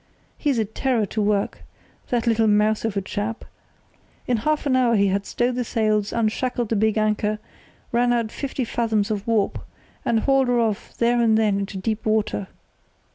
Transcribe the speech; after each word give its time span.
He's 0.35 0.57
a 0.57 0.65
terror 0.65 1.05
to 1.05 1.21
work, 1.21 1.59
that 2.09 2.25
little 2.25 2.47
mouse 2.47 2.83
of 2.85 2.97
a 2.97 3.01
chap. 3.03 3.45
In 4.25 4.37
half 4.37 4.65
an 4.65 4.75
hour 4.75 4.95
he 4.95 5.09
had 5.09 5.27
stowed 5.27 5.53
the 5.53 5.63
sails, 5.63 6.11
unshackled 6.11 6.69
the 6.69 6.75
big 6.75 6.97
anchor, 6.97 7.37
run 7.91 8.11
out 8.11 8.31
fifty 8.31 8.65
fathoms 8.65 9.11
of 9.11 9.27
warp, 9.27 9.59
and 10.03 10.21
hauled 10.21 10.47
her 10.47 10.59
off 10.59 10.97
there 10.97 11.21
and 11.21 11.37
then 11.37 11.59
into 11.59 11.77
deep 11.77 12.03
water. 12.03 12.47